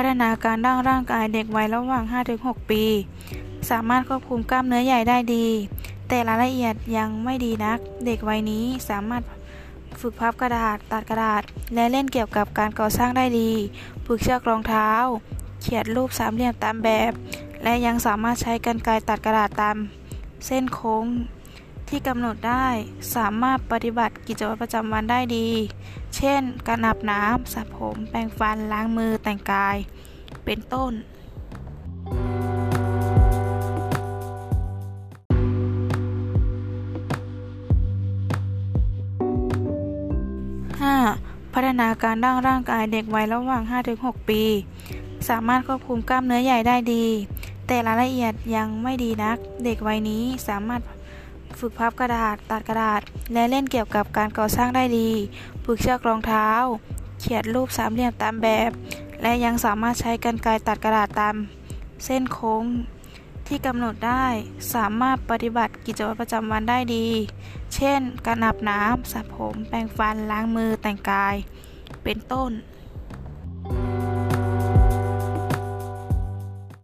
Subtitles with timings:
[0.00, 2.04] พัฒนาการด้านร่างกายเด็กวัยระหว่าง
[2.36, 2.84] 5-6 ปี
[3.70, 5.46] สามารถควบคุมกล้ามเนื้อใหญ่ได้ดี
[6.08, 9.22] แต่รายละเอียดยังไม่ดีนัก เด็กวัยนี้สามารถ
[10.00, 11.42] ฝึกพับกระดาษ ตัดกระดาษ
[11.74, 13.50] และเล่นเกี่ยวกับการก่อสร้างได้ดี
[14.06, 14.90] ฝึกเชือกรองเท้า
[15.60, 17.12] เขียนรูปสามเหลี่ยมตามแบบ
[17.62, 19.76] และยังสามารถใช้กรรไกรตัดกระดาษตาม
[20.46, 21.04] เส้นโค้ง
[21.88, 22.68] ที่กำหนดได้
[23.16, 25.48] สามารถปฏิบัติกิจวัตรประจำวันได้ดี
[26.16, 29.76] เช่น การอาบน้ำสระผม แปรงฟัน ล้างมือ แต่งกาย
[30.44, 30.92] เป็นต้น
[40.78, 41.52] 5.
[41.54, 43.62] พัฒนาการด้านร่างกายเด็กวัยระหว่าง
[43.96, 44.42] 5-6 ปี
[45.28, 47.04] สามารถควบคุมกล้ามเนื้อใหญ่ได้ดี
[47.66, 50.80] แต่รายละเอียดยังไม่ดีนัก เด็กวัยนี้สามารถ
[51.58, 53.00] ฝึกพับกระดาษ ตัดกระดาษ
[53.32, 55.10] และเล่นเกี่ยวกับการก่อสร้างได้ดี
[55.64, 56.48] ฝึกเชือกรองเท้า
[57.20, 58.70] เขียนรูปสามเหลี่ยมตามแบบ
[59.22, 61.34] และยังสามารถใช้กรรไกรตัดกระดาษตาม
[62.04, 62.64] เส้นโค้ง
[63.46, 64.26] ที่กำหนดได้
[64.74, 67.06] สามารถปฏิบัติกิจวัตรประจำวันได้ดี
[67.74, 71.34] เช่น การอาบน้ำสระผม แปรงฟัน ล้างมือ แต่งกาย
[72.04, 72.50] เป็นต้น